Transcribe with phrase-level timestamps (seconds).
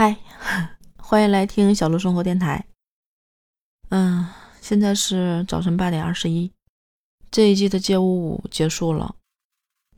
[0.00, 0.16] 嗨，
[0.96, 2.64] 欢迎来听小鹿生活电台。
[3.90, 4.26] 嗯，
[4.62, 6.50] 现在是早晨八点二十一。
[7.30, 9.14] 这一季的街舞舞结束了，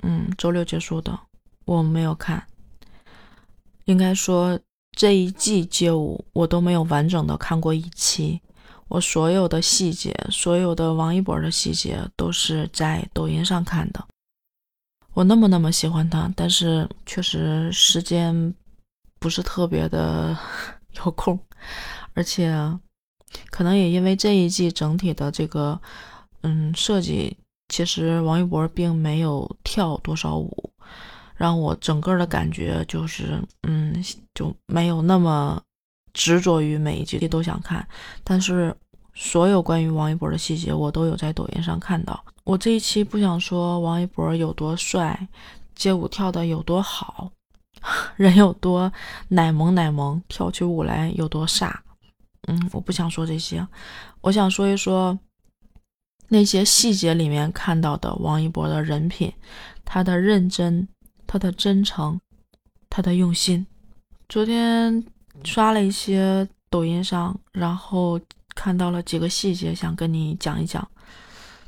[0.03, 1.17] 嗯，周六结束的，
[1.67, 2.45] 我没有看。
[3.85, 4.59] 应该说
[4.91, 8.41] 这一季街舞我都没有完整的看过一期，
[8.89, 14.05] 我所有的细节，所有的王一博的细节都是在抖音上看的。
[15.15, 18.53] 我那么那么喜欢他，但是确实时间。
[19.23, 20.37] 不是特别的
[20.99, 21.39] 有空，
[22.13, 22.53] 而且
[23.51, 25.81] 可能也因为这一季整体的这个
[26.43, 27.37] 嗯设计，
[27.69, 30.73] 其实王一博并没有跳多少舞，
[31.37, 35.63] 让我整个的感觉就是嗯就没有那么
[36.13, 37.87] 执着于每一集都想看。
[38.25, 38.75] 但是
[39.15, 42.23] 所有关于王一博的细节，我都有在抖音上看到。
[42.45, 45.29] 我这一期不想说王一博有多帅，
[45.77, 47.31] 街舞跳的有多好。
[48.17, 48.93] 人有多
[49.29, 51.73] 奶萌奶萌，跳起舞来有多飒。
[52.49, 53.67] 嗯，我不想说这些，
[54.21, 55.19] 我想说一说
[56.29, 59.33] 那些细节里面看到的王一博的人品，
[59.85, 60.87] 他的认真，
[61.27, 62.21] 他的真诚，
[62.91, 63.67] 他的用心。
[64.29, 65.05] 昨天
[65.45, 68.21] 刷了一些抖音上，然后
[68.55, 70.87] 看到了几个细节，想跟你讲一讲。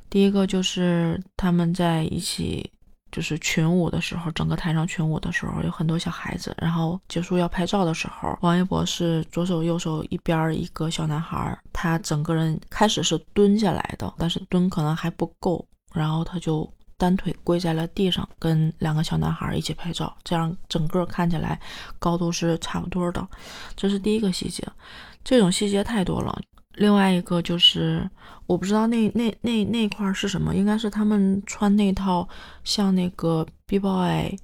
[0.08, 2.70] 第一个就是他们在一起。
[3.14, 6.52] 就是群舞的时候，整个台上群舞的时候，有很多小孩子。
[6.60, 21.60] 然后结束要拍照的时候，王一博是左手右手一边一个小男孩，他整个人开始是蹲下来的，但是蹲可能还不够，然后他就单腿跪在了地上，跟两个小男孩一起拍照，这样整个看起来
[22.00, 23.24] 高度是差不多的。
[23.76, 24.66] 这是第一个细节，
[25.22, 26.36] 这种细节太多了。
[26.76, 28.08] 另外一个就是，
[28.46, 32.28] 我不知道那那那那块是什么，应该是他们穿那套
[32.64, 34.36] 向那个 B-boy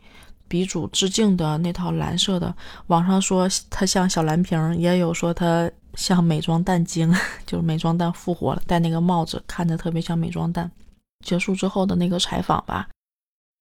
[0.49, 2.55] 鼻祖致敬的那套蓝色的。
[2.87, 7.13] 网上说他像小蓝瓶，也有说他像美妆蛋精，
[7.47, 10.71] 就是美妆蛋复活了，戴那个帽子看着特别像美妆蛋。
[11.25, 12.89] 结束之后的那个采访吧，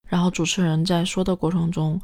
[0.07, 1.99] 然后主持人在说的过程中，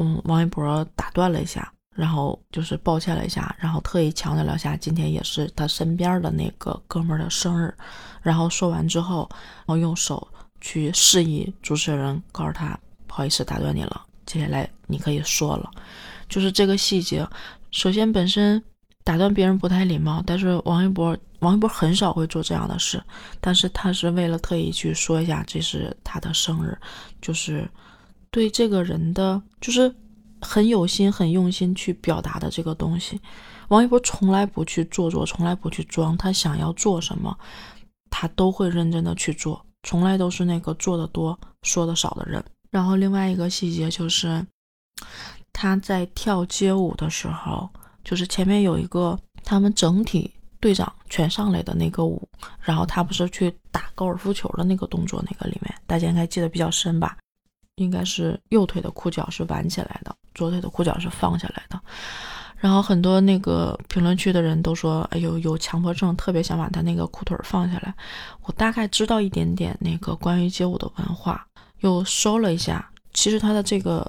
[0.00, 1.72] 嗯，王一博打断了一下。
[1.98, 7.74] 然后就是抱歉了一下，然后特意强调了下今天也是他身边的那个哥们儿的生日。
[8.22, 10.28] 然后说完之后，然后用手
[10.60, 15.68] 去示意主持人，告诉他不好意思打断你了，接下来你可以说了。
[16.28, 17.26] 就是这个细节，
[17.72, 18.62] 首先本身
[19.02, 23.02] 打断别人不太礼貌，但是王一博王一博很少会做这样的事，
[23.40, 26.78] 但是他是为了特意去说一下这是他的生日，
[27.20, 27.68] 就是
[28.30, 29.92] 对这个人的就是。
[30.40, 33.20] 很有心、很用心去表达的这个东西，
[33.68, 36.16] 王一博从来不去做作，从来不去装。
[36.16, 37.36] 他想要做什么，
[38.10, 42.42] 他都会认真的去做，从来都是那个做的多、说的少的人。
[42.70, 44.46] 然后另外一个细节就是，
[45.52, 47.68] 他在跳街舞的时候，
[48.04, 52.28] 就是前面有一个他们整体队长全上来的那个舞，
[52.60, 57.16] 然后他不是去打高尔夫球的那个动作，那个里面大家应该记得比较深吧？
[57.78, 60.14] 应该是右腿的裤脚是挽起来的。
[60.34, 61.80] 左腿的裤脚是放下来的，
[62.58, 67.92] 然后很多那个评论区的人都说：“哎呦，有强迫症，特别想把他那个裤腿放下来。”
[68.44, 71.44] 我大概知道一点点那个关于街舞的文化，
[71.80, 74.08] 又搜了一下，其实他的这个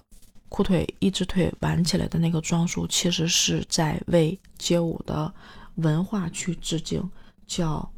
[0.49, 5.33] 裤腿一只腿挽起来的那个装束，其实是在为街舞的
[5.75, 7.09] 文化去致敬，
[7.47, 7.91] 叫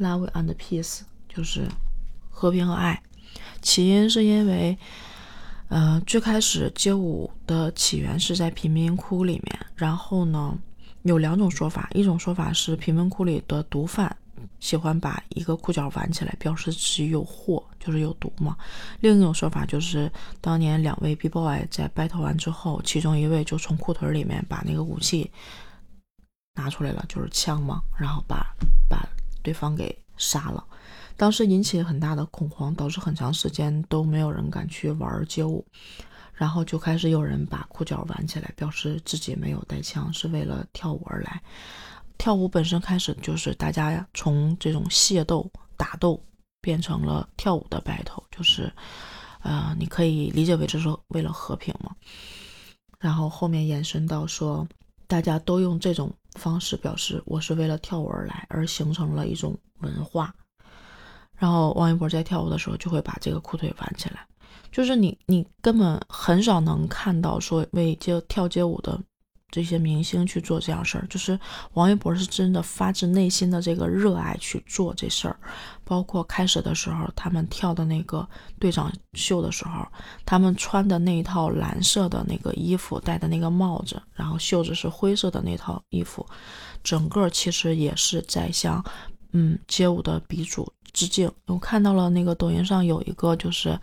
[0.00, 1.68] “love and peace”，就是
[2.28, 3.00] 和平和爱。
[3.60, 4.76] 起因是因为。
[5.68, 10.54] 呃，最开始街舞的起源是在贫民窟里面，然后呢，
[11.00, 14.14] 有两种说法，一种说法是贫民窟里的毒贩
[14.60, 18.54] 喜欢把一个裤脚挽起来，表示自己有货，就是有毒嘛。
[19.00, 20.12] 另一种说法就是
[20.42, 25.30] 当年两位 B boy 在 battle 完之后，其中一位就从裤腿里面把那个武器
[26.54, 28.54] 拿出来了，就是枪嘛，然后把
[28.90, 29.08] 把
[29.42, 30.62] 对方给杀了。
[31.16, 35.64] 当时引起很大的恐慌，导致很长时间都没有人敢去玩街舞，
[36.32, 41.40] 然后就开始有人把裤脚挽起来，表示自己没有带枪，是为了跳舞而来。
[42.18, 46.22] 跳舞本身开始就是大家从这种械斗打斗
[46.60, 48.72] 变成了跳舞的 battle，就是，
[49.42, 51.94] 呃，你可以理解为这是为了和平嘛。
[53.00, 54.66] 然后后面延伸到说，
[55.08, 60.32] 大家都用这种方式表示我是为了跳舞而来，而形成了一种文化。
[61.38, 64.26] 然后王一博在跳舞的时候就会把这个裤腿挽起来，
[64.70, 69.00] 就是你你根本很少能看到说为街跳街舞的
[69.50, 71.38] 这些明星去做这样事儿，就是
[71.74, 75.36] 王一博是真的发自内心的这个热爱去做这事儿。
[75.84, 78.26] 包括开始的时候，他们跳的那个
[78.58, 79.86] 队长秀的时候，
[80.24, 86.26] 他们穿的那一套蓝色的那个衣服，戴的那个帽子，然后袖子是灰色的那套衣服，
[86.82, 88.82] 整个其实也是在向
[89.32, 91.30] 嗯街舞的鼻祖致敬。
[91.46, 93.78] 我看到了那个抖音上有一个就是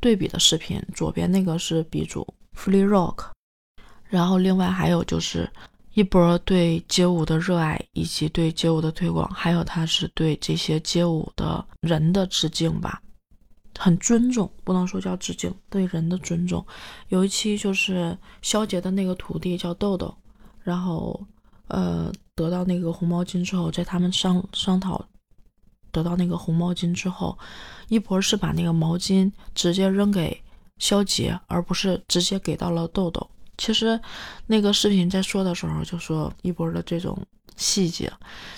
[0.00, 2.26] 对比的视频，左边那个是鼻祖
[2.56, 3.26] Free Rock。
[4.06, 5.50] 然后，另外还有就是
[5.94, 13.02] 一波对街舞的热爱，以及对街舞的推广，还有他是对这些街舞的人的致敬吧，
[13.76, 16.64] 很尊重，不能说叫致敬，对人的尊重。
[17.08, 20.14] 有一期就是肖杰的那个徒弟叫豆豆，
[20.60, 21.20] 然后
[21.66, 25.04] 呃得到那个红毛巾之后，在他们商商讨
[25.94, 27.38] 得到那个红毛巾之后，
[27.88, 30.42] 一博是把那个毛巾直接扔给
[30.78, 33.24] 肖杰，而不是直接给到了豆豆。
[33.56, 33.98] 其实，
[34.48, 37.16] 那个视频在说的时候就说一波的这种
[37.56, 38.12] 细节，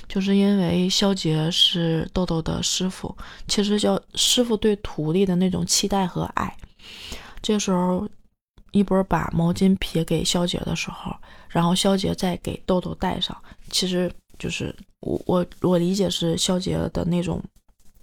[0.09, 3.15] 就是因为肖杰是豆豆的师傅，
[3.47, 6.57] 其实叫师傅对徒弟的那种期待和爱。
[7.43, 8.09] 这时候，
[8.73, 11.15] 一波把毛巾撇给肖杰的时候，
[11.51, 13.37] 然后肖杰再给豆豆戴上，
[13.71, 17.43] 其实就是我我我理解是肖杰的那种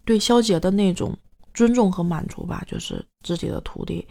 [0.05, 1.17] 对肖杰的那种。
[1.55, 4.03] 尊重和满足吧，就是自己的徒弟，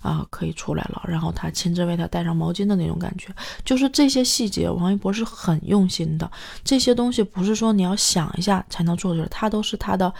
[0.00, 3.28] 啊，可以出来了，然后他亲自为他带上毛巾的那种感觉，
[3.66, 6.32] 就是这些细节，王一博是很用心的。
[6.64, 10.10] 这些东西不是说你要想一下才能做出来，他都是他的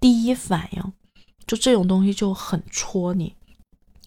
[0.00, 0.92] 第一反应，
[1.46, 3.32] 就这种东西就很戳你。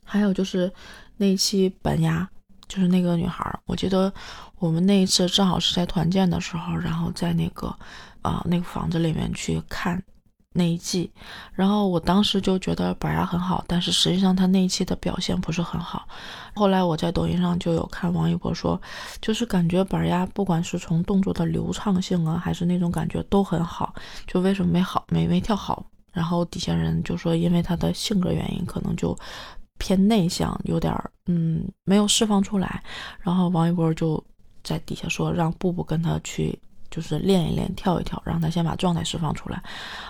[0.03, 0.69] 还有就是
[1.15, 2.29] 那期板牙，
[2.71, 4.13] 就是那个女孩，我记得
[4.57, 7.67] 我们那一次正好是在团建的时候，然后在那个
[8.21, 10.01] 啊那个房子里面去看。
[10.53, 11.09] 那一季，
[11.53, 16.05] 然后我当时就觉得板牙很好，但是实际上他那一期的表现不是很好。
[16.53, 18.77] 后来我在抖音上就有看王一博说，
[19.21, 23.95] 就是感觉板鸭不管是从动作的流畅性啊，还是那种感觉都很好，
[24.27, 25.85] 就为什么没好没没跳好？
[26.11, 29.17] 然后底下人就说，因为他的性格原因，可能就
[29.81, 30.93] 偏内向，有点
[31.25, 32.83] 嗯没有释放出来。
[33.19, 34.23] 然后王一博就
[34.63, 36.57] 在底下说，让布布跟他去。
[36.91, 39.63] 就是练一练，跳一跳，让他先把状态释放出来，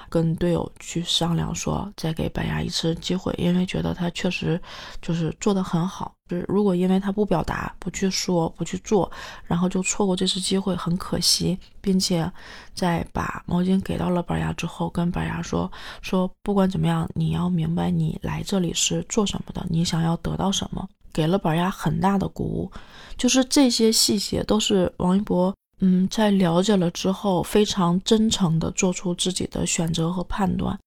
[0.09, 4.59] 跟队友去商量说，再给白牙一次机会，因为觉得他确实
[5.01, 6.13] 就是做的很好。
[6.27, 9.11] 就是如果因为他不表达、不去说、不去做，
[9.43, 11.57] 然后就错过这次机会，很可惜。
[11.81, 12.31] 并且
[12.75, 15.69] 在把毛巾给到了白牙之后，跟白牙说
[16.01, 22.71] 说，不管怎么样，你要明白你来这里是做什么的，你想要得到什么，给了板牙很大的鼓舞。
[23.17, 25.53] 就是这些细节都是王一博。
[25.81, 30.77] 嗯，在了解了之后，非常真诚的做出自己的选择和判断。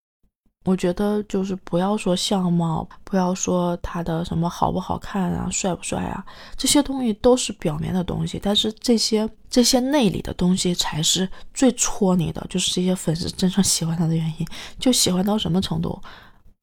[0.65, 6.25] 我觉得就是不要说相貌，不要说他的什么好不好看啊，帅不帅啊，
[6.57, 8.41] 这些东西都是表面的东西。
[8.43, 14.47] 但是这些这些内里的东西才是最戳你的，就是这些粉丝真正喜欢他的原因。
[14.79, 16.01] 就喜欢到什么程度？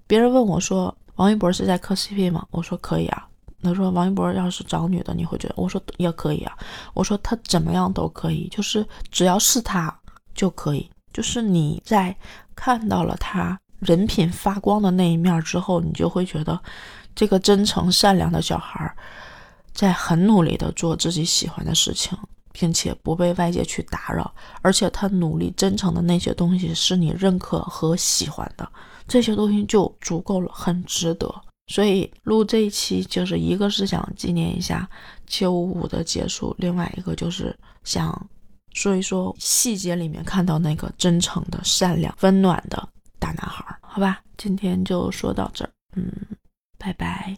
[0.08, 2.48] 别人问我说，王一博是在磕 CP 吗？
[2.50, 3.28] 我说可以啊。
[3.64, 6.58] 他说：“王一博要是找女的，你会觉得？”我说：“也可以啊。”
[6.94, 9.96] 我说：“他怎么样都可以，就是只要是他
[10.34, 10.90] 就可以。
[11.14, 12.16] 就是你在
[12.56, 16.60] 看到了他人品发光的那一面之后，你就会觉得
[17.14, 18.96] 这个真诚善良的小孩
[19.74, 22.18] 在很努力的做自己喜欢的事情，
[22.54, 28.68] 并且不被外界去打扰，而且他努力真诚的那些东西是你认可和喜欢的，
[29.08, 31.30] 这些东西就足够了，很值得。”
[31.72, 34.88] 所以录这一期就是一个是想纪念一下
[35.26, 38.30] 七五五的结束，另外一个就是想
[38.74, 42.88] 说一说细节里面看到那个真诚的、善良、温暖的
[43.18, 44.22] 大男孩，好吧？
[44.38, 46.12] 今天就说到这儿，嗯，
[46.78, 47.38] 拜拜。